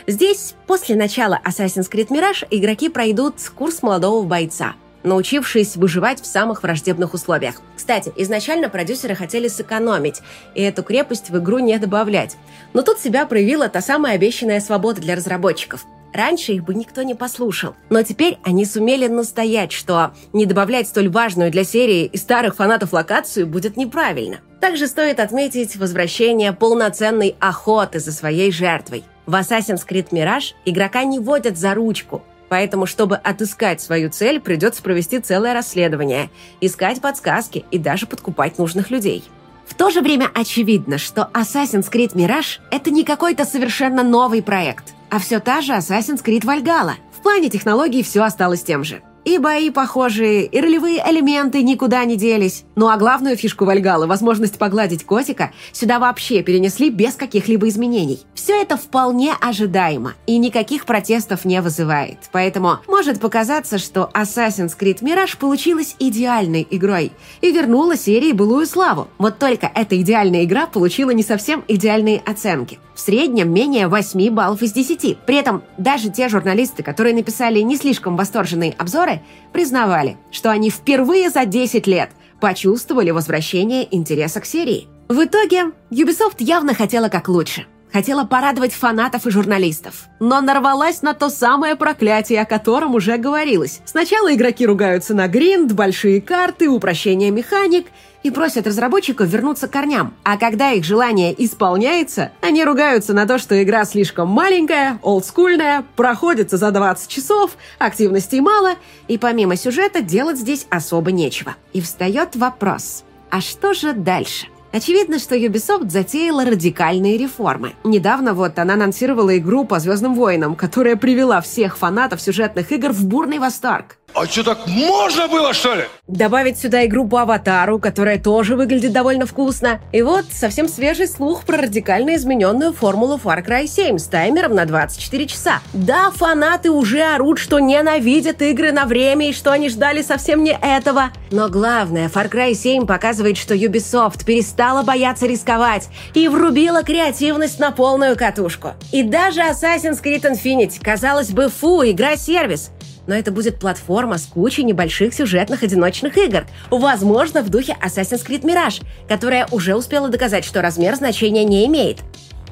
Здесь, 0.07 0.55
после 0.67 0.95
начала 0.95 1.41
Assassin's 1.45 1.91
Creed 1.91 2.09
Mirage, 2.09 2.47
игроки 2.51 2.89
пройдут 2.89 3.35
курс 3.57 3.83
молодого 3.83 4.25
бойца– 4.25 4.75
научившись 5.03 5.77
выживать 5.77 6.21
в 6.21 6.27
самых 6.27 6.63
враждебных 6.63 7.15
условиях. 7.15 7.57
Кстати, 7.77 8.13
изначально 8.17 8.69
продюсеры 8.69 9.15
хотели 9.15 9.49
сэкономить 9.49 10.21
и 10.55 10.63
эту 10.63 10.83
крепость 10.83 11.31
в 11.31 11.39
игру 11.39 11.59
не 11.59 11.79
добавлять. 11.79 12.37
Но 12.73 12.83
тут 12.83 12.99
себя 12.99 13.27
проявила 13.27 13.69
та 13.69 13.81
самая 13.81 14.15
обещанная 14.15 14.61
свобода 14.61 15.01
для 15.01 15.17
разработчиков. 15.17 15.85
Раньше 16.13 16.53
их 16.53 16.65
бы 16.65 16.75
никто 16.75 17.03
не 17.03 17.15
послушал. 17.15 17.75
Но 17.89 18.03
теперь 18.03 18.39
они 18.43 18.65
сумели 18.65 19.07
настоять, 19.07 19.73
что 19.73 20.13
не 20.33 20.47
добавлять 20.47 20.89
столь 20.89 21.09
важную 21.09 21.51
для 21.51 21.65
серии 21.65 22.07
и 22.07 22.17
старых 22.17 22.57
фанатов 22.57 22.93
локацию 22.93 23.47
будет 23.47 23.77
неправильно. 23.77 24.41
Также 24.61 24.87
стоит 24.87 25.21
отметить 25.21 25.77
возвращение 25.77 26.53
полноценной 26.53 27.37
охоты 27.39 28.01
за 28.01 28.13
своей 28.13 28.53
жертвой. 28.53 29.05
В 29.27 29.35
Assassin's 29.35 29.87
Creed 29.89 30.11
Mirage 30.11 30.55
игрока 30.65 31.05
не 31.05 31.19
водят 31.19 31.57
за 31.57 31.75
ручку, 31.75 32.23
Поэтому, 32.49 32.85
чтобы 32.85 33.15
отыскать 33.15 33.81
свою 33.81 34.11
цель, 34.11 34.41
придется 34.41 34.83
провести 34.83 35.21
целое 35.21 35.55
расследование, 35.55 36.31
искать 36.61 37.01
подсказки 37.01 37.65
и 37.71 37.79
даже 37.79 38.09
подкупать 38.09 38.59
нужных 38.59 38.91
людей. 38.91 39.23
В 39.69 39.75
то 39.75 39.89
же 39.91 40.01
время 40.01 40.29
очевидно, 40.35 40.99
что 40.99 41.31
Assassin's 41.33 41.89
Creed 41.89 42.13
Mirage— 42.15 42.59
это 42.73 42.91
не 42.91 43.05
какой-то 43.05 43.45
совершенно 43.45 44.03
новый 44.03 44.43
проект— 44.43 44.95
а 45.11 45.19
все 45.19 45.41
та 45.41 45.61
же 45.61 45.73
Assassin's 45.73 46.25
Creed 46.25 46.45
Valhalla. 46.45 46.95
В 47.13 47.23
плане 47.23 47.51
технологий 47.51 48.03
все 48.03 48.23
осталось 48.23 48.63
тем 48.63 48.85
же. 48.85 49.03
И 49.25 49.39
бои 49.39 49.71
похожие, 49.71 50.47
и 50.47 50.61
ролевые 50.61 51.03
элементы 51.07 51.63
никуда 51.63 52.05
не 52.05 52.17
делись. 52.17 52.65
Ну 52.75 52.89
а 52.89 52.97
главную 52.97 53.37
фишку 53.37 53.65
Вальгала, 53.65 54.07
возможность 54.07 54.59
погладить 54.59 55.05
котика, 55.05 55.53
сюда 55.73 55.99
вообще 55.99 56.43
перенесли 56.43 56.89
без 56.91 57.15
каких-либо 57.15 57.69
изменений. 57.69 58.21
Все 58.35 58.61
это 58.61 58.77
вполне 58.77 59.35
ожидаемо 59.41 60.15
и 60.27 60.39
никаких 60.39 60.87
протестов 60.87 61.45
не 61.45 61.61
вызывает. 61.61 62.19
Поэтому 62.33 62.79
может 62.87 63.21
показаться, 63.21 63.79
что 63.79 64.11
Assassin's 64.15 64.73
Creed 64.79 65.03
Mirage 65.03 65.37
получилась 65.39 65.97
идеальной 65.99 66.67
игрой 66.71 67.13
и 67.41 67.53
вернула 67.53 67.97
серии 67.97 68.33
былую 68.33 68.67
славу. 68.67 69.09
Вот 69.19 69.39
только 69.39 69.71
эта 69.75 70.01
идеальная 70.01 70.45
игра 70.45 70.67
получила 70.67 71.11
не 71.11 71.23
совсем 71.23 71.65
идеальные 71.69 72.23
оценки. 72.25 72.79
В 72.95 73.01
среднем 73.01 73.53
менее 73.53 73.89
8 73.89 74.31
баллов 74.31 74.63
из 74.63 74.73
10. 74.73 75.19
При 75.25 75.37
этом 75.37 75.63
даже 75.79 76.11
те 76.11 76.29
журналисты, 76.29 76.83
которые 76.83 77.15
написали 77.15 77.61
не 77.61 77.77
слишком 77.77 78.15
восторженные 78.15 78.75
обзоры, 78.77 79.10
партнеры 79.11 79.23
признавали, 79.53 80.17
что 80.31 80.51
они 80.51 80.71
впервые 80.71 81.31
за 81.31 81.45
10 81.45 81.87
лет 81.87 82.11
почувствовали 82.41 83.11
возвращение 83.11 83.87
интереса 83.95 84.41
к 84.41 84.47
серии. 84.47 84.89
В 85.09 85.25
итоге 85.25 85.73
Ubisoft 85.91 86.37
явно 86.39 86.75
хотела 86.75 87.09
как 87.09 87.29
лучше. 87.29 87.67
Хотела 87.93 88.25
порадовать 88.25 88.73
фанатов 88.73 89.27
и 89.27 89.31
журналистов. 89.31 90.05
Но 90.21 90.41
нарвалась 90.41 91.03
на 91.03 91.13
то 91.13 91.29
самое 91.29 91.75
проклятие, 91.75 92.41
о 92.41 92.45
котором 92.45 92.95
уже 92.95 93.17
говорилось. 93.17 93.81
Сначала 93.85 94.33
игроки 94.33 94.65
ругаются 94.65 95.13
на 95.13 95.27
гринд, 95.27 95.73
большие 95.73 96.21
карты, 96.21 96.69
упрощение 96.69 97.33
механик– 97.33 97.87
и 98.23 98.31
просят 98.31 98.67
разработчиков 98.67 99.29
вернуться 99.29 99.69
к 99.69 99.73
корням. 99.73 100.15
А 100.25 100.37
когда 100.37 100.73
их 100.73 100.85
желание 100.85 101.35
исполняется, 101.45 102.33
они 102.41 102.65
ругаются 102.65 103.15
на 103.15 103.27
то, 103.27 103.39
что 103.39 103.63
игра 103.63 103.85
слишком 103.85 104.29
маленькая, 104.29 104.99
олдскульная, 105.03 105.85
проходится 105.97 106.57
за 106.57 106.71
20 106.71 107.09
часов, 107.09 107.53
активностей 107.79 108.41
мало, 108.41 108.75
и 109.09 109.19
помимо 109.19 109.57
сюжета 109.57 110.03
делать 110.03 110.39
здесь 110.39 110.67
особо 110.71 111.13
нечего. 111.13 111.57
И 111.73 111.81
встает 111.81 112.37
вопрос, 112.37 113.05
а 113.31 113.41
что 113.41 113.75
же 113.75 113.93
дальше? 113.93 114.47
Очевидно, 114.73 115.19
что 115.19 115.37
Ubisoft 115.37 115.91
затеяла 115.91 116.45
радикальные 116.45 117.19
реформы. 117.19 117.75
Недавно 117.83 118.35
вот 118.35 118.57
она 118.59 118.75
анонсировала 118.75 119.37
игру 119.37 119.65
по 119.65 119.81
«Звездным 119.81 120.15
войнам», 120.15 120.55
которая 120.55 120.95
привела 120.95 121.41
всех 121.41 121.77
фанатов 121.77 122.21
сюжетных 122.21 122.71
игр 122.71 122.91
в 122.91 123.05
бурный 123.07 123.41
восторг. 123.41 123.97
А 124.15 124.27
что, 124.27 124.43
так 124.43 124.67
можно 124.67 125.29
было, 125.29 125.53
что 125.55 125.75
ли? 125.75 125.85
Добавить 126.09 126.59
сюда 126.59 126.85
игру 126.87 127.07
по 127.07 127.23
аватару, 127.23 127.79
которая 127.79 128.19
тоже 128.19 128.57
выглядит 128.57 128.93
довольно 128.93 129.25
вкусно. 129.25 129.81
И 129.93 130.03
вот 130.03 130.25
совсем 130.33 130.69
свежий 130.69 131.07
слух 131.07 131.45
про 131.45 131.59
радикально 131.59 132.17
измененную 132.17 132.73
формулу 132.73 133.21
Far 133.23 133.47
Cry 133.47 133.67
7 133.67 133.99
с 133.99 134.07
таймером 134.07 134.55
на 134.55 134.67
24 134.67 135.27
часа. 135.27 135.61
Да, 135.73 136.11
фанаты 136.11 136.71
уже 136.71 137.03
орут, 137.03 137.39
что 137.39 137.61
ненавидят 137.61 138.43
игры 138.43 138.73
на 138.73 138.85
время 138.85 139.31
и 139.31 139.33
что 139.33 139.53
они 139.53 139.69
ждали 139.69 140.03
совсем 140.03 140.43
не 140.43 140.59
этого. 140.61 141.11
Но 141.31 141.49
главное, 141.49 142.09
Far 142.09 142.29
Cry 142.29 142.55
7 142.55 142.87
показывает, 142.87 143.37
что 143.37 143.55
Ubisoft 143.55 144.25
перестала 144.25 144.83
бояться 144.83 145.27
рисковать 145.27 145.89
и 146.15 146.27
врубила 146.27 146.83
креативность 146.83 147.61
на 147.61 147.71
полную 147.71 148.17
катушку. 148.17 148.73
И 148.91 149.05
даже 149.05 149.41
Assassin's 149.41 150.03
Creed 150.03 150.23
Infinity, 150.23 150.81
казалось 150.83 151.31
бы, 151.31 151.49
фу, 151.49 151.83
игра-сервис– 151.85 152.71
но 153.11 153.17
это 153.17 153.33
будет 153.33 153.59
платформа 153.59 154.19
с 154.19 154.27
кучей 154.27 154.63
небольших 154.63 155.13
сюжетных 155.13 155.65
одиночных 155.65 156.17
игр, 156.17 156.47
возможно, 156.71 157.43
в 157.43 157.49
духе 157.49 157.77
Assassin's 157.85 158.25
Creed 158.25 158.43
Mirage, 158.43 158.85
которая 159.09 159.49
уже 159.51 159.75
успела 159.75 160.09
доказать, 160.09 160.45
что 160.45 160.63
размер 160.63 160.95
значения 160.95 161.43
не 161.43 161.67
имеет. 161.67 161.99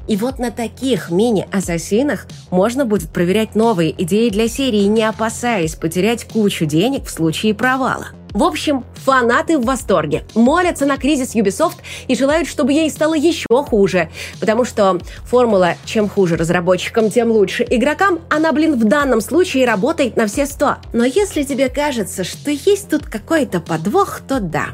И 0.09 0.17
вот 0.17 0.37
на 0.37 0.51
таких 0.51 1.11
мини-ассасинах 1.11 2.27
можно 2.51 2.83
будет 2.83 3.09
проверять 3.09 3.55
новые 3.55 3.91
идеи 4.03 4.27
для 4.27 4.49
серии, 4.49 4.83
не 4.83 5.03
опасаясь 5.03 5.75
потерять 5.75 6.25
кучу 6.25 6.65
денег 6.65 7.05
в 7.05 7.09
случае 7.09 7.53
провала. 7.53 8.07
В 8.33 8.43
общем, 8.43 8.85
фанаты 8.93 9.57
в 9.57 9.65
восторге, 9.65 10.23
молятся 10.35 10.85
на 10.85 10.97
кризис 10.97 11.35
Ubisoft 11.35 11.77
и 12.07 12.15
желают, 12.15 12.47
чтобы 12.47 12.73
ей 12.73 12.89
стало 12.91 13.15
еще 13.15 13.47
хуже, 13.49 14.09
потому 14.39 14.65
что 14.65 14.99
формула 15.23 15.75
«чем 15.83 16.07
хуже 16.07 16.37
разработчикам, 16.37 17.09
тем 17.09 17.31
лучше 17.31 17.65
игрокам», 17.67 18.19
она, 18.29 18.51
блин, 18.51 18.79
в 18.79 18.83
данном 18.83 19.21
случае 19.21 19.65
работает 19.65 20.15
на 20.15 20.27
все 20.27 20.45
сто. 20.45 20.77
Но 20.93 21.05
если 21.05 21.41
тебе 21.41 21.69
кажется, 21.69 22.23
что 22.23 22.51
есть 22.51 22.89
тут 22.89 23.07
какой-то 23.07 23.59
подвох, 23.59 24.21
то 24.27 24.39
да. 24.39 24.67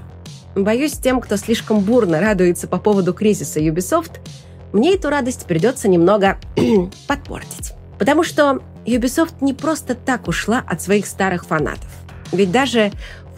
Боюсь, 0.55 0.93
тем, 0.93 1.21
кто 1.21 1.37
слишком 1.37 1.79
бурно 1.79 2.19
радуется 2.19 2.67
по 2.67 2.77
поводу 2.77 3.13
кризиса 3.13 3.61
Ubisoft, 3.61 4.19
мне 4.73 4.95
эту 4.95 5.09
радость 5.09 5.45
придется 5.45 5.87
немного 5.87 6.37
подпортить. 7.07 7.71
Потому 7.97 8.23
что 8.23 8.59
Ubisoft 8.85 9.35
не 9.39 9.53
просто 9.53 9.95
так 9.95 10.27
ушла 10.27 10.61
от 10.67 10.81
своих 10.81 11.05
старых 11.05 11.45
фанатов. 11.45 11.89
Ведь 12.31 12.51
даже 12.51 12.91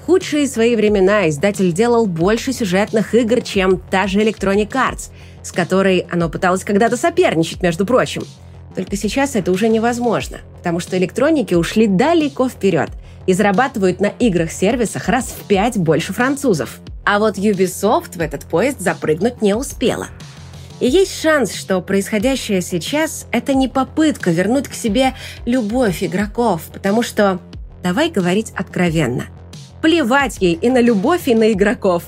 худшие 0.08 0.48
свои 0.48 0.78
времена 0.78 1.28
издатель 1.28 1.74
делал 1.74 2.06
больше 2.06 2.54
сюжетных 2.54 3.14
игр, 3.14 3.42
чем 3.42 3.78
та 3.78 4.08
же 4.08 4.22
Electronic 4.22 4.70
Arts, 4.70 5.10
с 5.44 5.52
которой 5.52 6.08
оно 6.10 6.30
пыталось 6.30 6.64
когда-то 6.64 6.96
соперничать, 6.96 7.62
между 7.62 7.86
прочим. 7.86 8.24
Только 8.74 8.96
сейчас 8.96 9.36
это 9.36 9.52
уже 9.52 9.68
невозможно, 9.68 10.38
потому 10.60 10.80
что 10.80 10.98
электроники 10.98 11.56
ушли 11.56 11.88
далеко 11.88 12.48
вперед 12.48 12.90
и 13.26 13.34
зарабатывают 13.34 14.00
на 14.00 14.08
играх-сервисах 14.08 15.10
раз 15.10 15.36
в 15.38 15.46
пять 15.46 15.78
больше 15.78 16.14
французов. 16.14 16.80
А 17.04 17.20
вот 17.20 17.38
Ubisoft 17.38 18.18
в 18.18 18.22
этот 18.22 18.46
поезд 18.46 18.80
запрыгнуть 18.80 19.42
не 19.42 19.56
успела. 19.56 20.08
И 20.80 20.88
есть 20.88 21.20
шанс, 21.20 21.54
что 21.54 21.82
происходящее 21.82 22.62
сейчас– 22.62 23.28
это 23.34 23.54
не 23.54 23.68
попытка 23.68 24.32
вернуть 24.32 24.70
к 24.70 24.74
себе 24.74 25.16
любовь 25.46 26.02
игроков, 26.02 26.62
потому 26.72 27.04
что, 27.04 27.40
давай 27.84 28.10
говорить 28.10 28.54
откровенно, 28.56 29.26
плевать 29.82 30.38
ей 30.40 30.54
и 30.54 30.70
на 30.70 30.82
любовь, 30.82 31.28
и 31.28 31.36
на 31.36 31.52
игроков. 31.52 32.04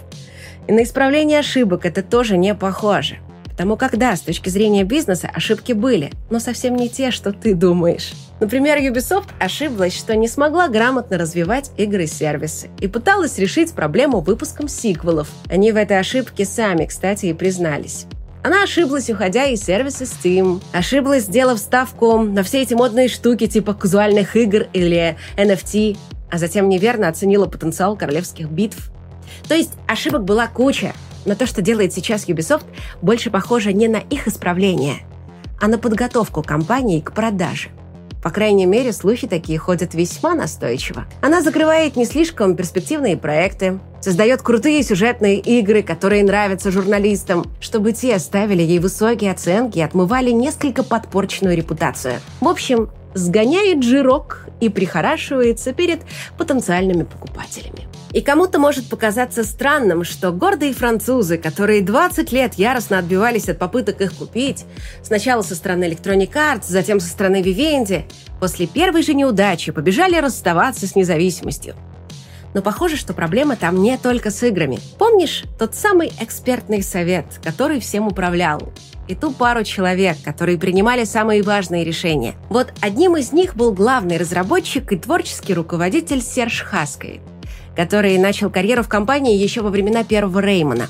И 0.67 0.71
на 0.71 0.83
исправление 0.83 1.39
ошибок 1.39 1.85
это 1.85 2.03
тоже 2.03 2.37
не 2.37 2.53
похоже. 2.55 3.17
Потому 3.59 3.75
как 3.75 3.97
да, 3.97 4.15
с 4.15 4.21
точки 4.21 4.47
зрения 4.47 4.85
бизнеса 4.85 5.29
ошибки 5.33 5.73
были, 5.73 6.11
но 6.29 6.39
совсем 6.39 6.77
не 6.77 6.87
те, 6.87 7.11
что 7.11 7.33
ты 7.33 7.53
думаешь. 7.53 8.13
Например, 8.39 8.77
Ubisoft 8.77 9.27
ошиблась, 9.37 9.97
что 9.97 10.15
не 10.15 10.29
смогла 10.29 10.69
грамотно 10.69 11.17
развивать 11.17 11.71
игры-сервисы 11.75 12.69
и 12.79 12.87
пыталась 12.87 13.37
решить 13.37 13.73
проблему 13.73 14.21
выпуском 14.21 14.69
сиквелов. 14.69 15.27
Они 15.49 15.73
в 15.73 15.75
этой 15.75 15.99
ошибке 15.99 16.45
сами, 16.45 16.85
кстати, 16.85 17.25
и 17.25 17.33
признались. 17.33 18.05
Она 18.41 18.63
ошиблась, 18.63 19.09
уходя 19.09 19.43
из 19.45 19.61
сервиса 19.63 20.05
Steam. 20.05 20.61
Ошиблась, 20.71 21.23
сделав 21.23 21.59
ставку 21.59 22.19
на 22.19 22.43
все 22.43 22.61
эти 22.61 22.73
модные 22.73 23.09
штуки 23.09 23.47
типа 23.47 23.73
казуальных 23.73 24.37
игр 24.37 24.67
или 24.71 25.17
NFT, 25.35 25.97
а 26.31 26.37
затем 26.37 26.69
неверно 26.69 27.07
оценила 27.07 27.45
потенциал 27.45 27.95
королевских 27.95 28.49
битв. 28.49 28.91
То 29.47 29.55
есть 29.55 29.71
ошибок 29.87 30.23
была 30.23 30.47
куча, 30.47 30.93
но 31.25 31.35
то, 31.35 31.45
что 31.45 31.61
делает 31.61 31.93
сейчас 31.93 32.27
Ubisoft, 32.27 32.65
больше 33.01 33.29
похоже 33.29 33.73
не 33.73 33.87
на 33.87 33.97
их 33.97 34.27
исправление, 34.27 34.99
а 35.59 35.67
на 35.67 35.77
подготовку 35.77 36.43
компании 36.43 37.01
к 37.01 37.13
продаже. 37.13 37.69
По 38.21 38.31
крайней 38.31 38.65
мере, 38.65 38.91
слухи 38.91 39.27
такие 39.27 39.57
ходят 39.57 39.93
весьма 39.93 40.35
настойчиво. 40.35 41.05
Она 41.21 41.41
закрывает 41.41 41.95
не 41.95 42.05
слишком 42.05 42.55
перспективные 42.55 43.15
проекты, 43.15 43.79
создает 44.01 44.41
крутые 44.41 44.83
сюжетные 44.83 45.39
игры, 45.39 45.83
которые 45.83 46.23
нравятся 46.25 46.69
журналистам, 46.69 47.45
чтобы 47.61 47.93
те 47.93 48.19
ставили 48.19 48.61
ей 48.61 48.79
высокие 48.79 49.31
оценки 49.31 49.77
и 49.77 49.81
отмывали 49.81 50.31
несколько 50.31 50.83
подпорченную 50.83 51.55
репутацию. 51.55 52.15
В 52.41 52.47
общем, 52.49 52.89
сгоняет 53.13 53.83
жирок 53.83 54.45
и 54.59 54.69
прихорашивается 54.69 55.73
перед 55.73 56.01
потенциальными 56.37 57.03
покупателями. 57.03 57.87
И 58.11 58.21
кому-то 58.21 58.57
может 58.57 58.89
показаться 58.89 59.43
странным, 59.43 60.03
что 60.03 60.31
гордые 60.31 60.73
французы, 60.73 61.37
которые 61.37 61.81
20 61.81 62.31
лет 62.31 62.55
яростно 62.55 62.97
отбивались 62.97 63.49
от 63.49 63.59
попыток 63.59 64.01
их 64.01 64.13
купить, 64.15 64.65
сначала 65.03 65.43
со 65.43 65.53
стороны 65.55 65.85
Electronic 65.85 66.31
Arts, 66.33 66.65
затем 66.67 66.99
со 66.99 67.07
стороны 67.07 67.41
Vivendi, 67.41 68.03
после 68.39 68.65
первой 68.65 69.03
же 69.03 69.13
неудачи 69.13 69.71
побежали 69.71 70.15
расставаться 70.15 70.87
с 70.87 70.95
независимостью. 70.95 71.75
Но 72.53 72.61
похоже, 72.61 72.97
что 72.97 73.13
проблема 73.13 73.55
там 73.55 73.81
не 73.81 73.97
только 73.97 74.31
с 74.31 74.41
играми. 74.43 74.79
Помнишь 74.97 75.43
тот 75.57 75.75
самый 75.75 76.11
экспертный 76.19 76.81
совет, 76.81 77.25
который 77.43 77.79
всем 77.79 78.07
управлял? 78.07 78.71
И 79.07 79.15
ту 79.15 79.31
пару 79.31 79.63
человек, 79.63 80.17
которые 80.23 80.57
принимали 80.57 81.03
самые 81.03 81.41
важные 81.41 81.83
решения. 81.83 82.35
Вот 82.49 82.73
одним 82.81 83.17
из 83.17 83.31
них 83.31 83.55
был 83.55 83.73
главный 83.73 84.17
разработчик 84.17 84.91
и 84.91 84.97
творческий 84.97 85.53
руководитель 85.53 86.21
Серж 86.21 86.61
Хаскейт 86.61 87.21
который 87.79 88.17
начал 88.17 88.49
карьеру 88.49 88.83
в 88.83 88.89
компании 88.89 89.37
еще 89.37 89.61
во 89.61 89.69
времена 89.69 90.03
первого 90.03 90.39
Реймона. 90.39 90.89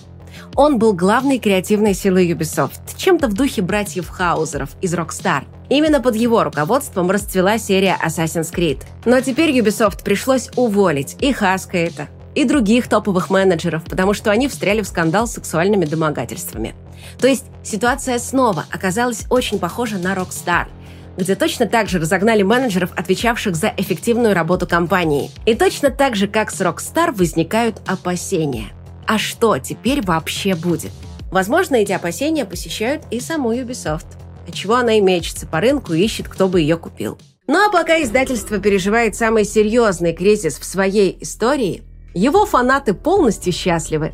Он 0.55 0.79
был 0.79 0.93
главной 0.93 1.39
креативной 1.39 1.93
силой 1.93 2.31
Ubisoft, 2.31 2.98
чем-то 2.98 3.27
в 3.27 3.34
духе 3.34 3.62
братьев 3.62 4.10
Хаузеров 4.10 4.69
из 4.81 4.93
Rockstar. 4.93 5.43
Именно 5.69 6.01
под 6.01 6.15
его 6.15 6.43
руководством 6.43 7.12
расцвела 7.12 7.58
серия 7.58 7.98
Assassin's 8.03 8.53
Creed. 8.53 8.84
Но 9.05 9.22
теперь 9.22 9.58
Ubisoft 9.58 10.03
пришлось 10.03 10.50
уволить 10.55 11.15
и 11.19 11.31
Хаскейта, 11.31 12.08
и 12.36 12.43
других 12.43 12.88
топовых 12.88 13.29
менеджеров, 13.29 13.84
потому 13.84 14.13
что 14.13 14.31
они 14.31 14.48
встряли 14.48 14.81
в 14.81 14.88
скандал 14.88 15.27
с 15.27 15.34
сексуальными 15.34 15.86
домогательствами. 15.86 16.75
То 17.19 17.27
есть 17.27 17.46
ситуация 17.63 18.19
снова 18.19 18.66
оказалась 18.72 19.25
очень 19.29 19.59
похожа 19.59 19.98
на 19.98 20.13
Rockstar– 20.13 20.68
где 21.20 21.35
точно 21.35 21.66
так 21.66 21.90
же 21.90 22.00
разогнали 22.00 22.44
менеджеров, 22.44 22.92
отвечавших 22.96 23.55
за 23.55 23.74
эффективную 23.75 24.33
работу 24.33 24.66
компании. 24.66 25.29
И 25.46 25.53
точно 25.53 25.90
так 25.92 26.16
же, 26.16 26.27
как 26.27 26.50
с 26.50 26.61
Rockstar, 26.61 27.13
возникают 27.13 27.81
опасения. 27.85 28.68
А 29.09 29.17
что 29.17 29.57
теперь 29.57 30.03
вообще 30.03 30.53
будет? 30.53 30.91
Возможно, 31.31 31.77
эти 31.77 31.91
опасения 31.91 32.45
посещают 32.45 33.01
и 33.09 33.19
саму 33.19 33.51
Ubisoft. 33.55 34.05
Отчего 34.48 34.75
она 34.75 35.00
и 35.00 35.01
мечется 35.01 35.48
по 35.48 35.59
рынку 35.59 35.93
и 35.93 36.03
ищет, 36.03 36.27
кто 36.27 36.48
бы 36.48 36.61
ее 36.61 36.77
купил. 36.77 37.17
Ну 37.48 37.57
а 37.57 37.72
пока 37.72 38.00
издательство 38.03 38.59
переживает 38.59 39.15
самый 39.15 39.45
серьезный 39.45 40.13
кризис 40.13 40.59
в 40.59 40.63
своей 40.63 41.17
истории, 41.22 41.81
его 42.13 42.45
фанаты 42.45 42.93
полностью 42.93 43.51
счастливы 43.51 44.13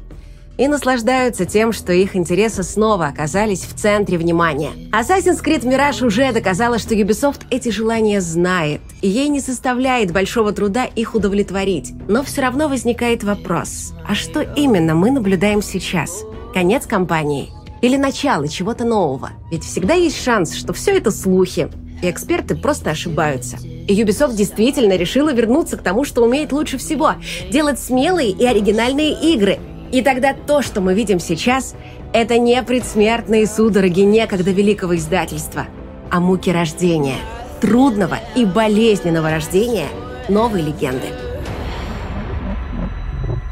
и 0.58 0.68
наслаждаются 0.68 1.46
тем, 1.46 1.72
что 1.74 1.94
их 1.94 2.16
интересы 2.16 2.64
снова 2.64 3.08
оказались 3.08 3.64
в 3.64 3.76
центре 3.76 4.18
внимания. 4.18 4.72
Assassin's 4.92 5.44
Creed 5.44 5.64
Mirage 5.64 6.06
уже 6.06 6.32
доказала, 6.32 6.80
что 6.80 6.96
Ubisoft 6.96 7.42
эти 7.50 7.70
желания 7.70 8.22
знает, 8.22 8.82
и 9.02 9.08
ей 9.08 9.30
не 9.30 9.40
составляет 9.40 10.12
большого 10.12 10.52
труда 10.54 10.86
их 10.86 11.16
удовлетворить. 11.16 11.94
Но 12.08 12.24
все 12.24 12.42
равно 12.42 12.68
возникает 12.68 13.24
вопрос, 13.24 13.94
а 14.08 14.16
что 14.16 14.42
именно 14.42 14.96
мы 14.96 15.12
наблюдаем 15.12 15.62
сейчас? 15.62 16.24
Конец 16.54 16.86
кампании? 16.86 17.52
Или 17.82 17.98
начало 17.98 18.48
чего-то 18.48 18.86
нового? 18.86 19.32
Ведь 19.52 19.64
всегда 19.64 19.94
есть 19.94 20.22
шанс, 20.24 20.56
что 20.56 20.74
все 20.74 20.98
это 20.98 21.12
слухи, 21.12 21.70
и 22.02 22.10
эксперты 22.10 22.56
просто 22.56 22.92
ошибаются. 22.92 23.58
И 23.58 24.02
Ubisoft 24.02 24.36
действительно 24.36 24.96
решила 24.96 25.34
вернуться 25.34 25.78
к 25.78 25.84
тому, 25.84 26.04
что 26.04 26.24
умеет 26.24 26.52
лучше 26.52 26.78
всего– 26.78 27.14
делать 27.52 27.80
смелые 27.80 28.32
и 28.32 28.46
оригинальные 28.46 29.34
игры– 29.34 29.60
и 29.92 30.02
тогда 30.02 30.34
то, 30.34 30.62
что 30.62 30.82
мы 30.82 30.94
видим 30.94 31.20
сейчас, 31.20 31.76
это 32.14 32.38
не 32.38 32.62
предсмертные 32.64 33.48
судороги 33.48 34.02
некогда 34.02 34.52
великого 34.52 34.96
издательства, 34.96 35.68
а 36.10 36.20
муки 36.20 36.50
рождения, 36.50 37.18
трудного 37.62 38.20
и 38.36 38.46
болезненного 38.46 39.30
рождения 39.30 39.88
новой 40.30 40.62
легенды. 40.62 41.08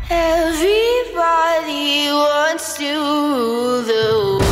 Everybody 0.09 2.11
wants 2.11 2.77
to 2.77 2.83
rule 2.83 3.83
the 3.83 4.42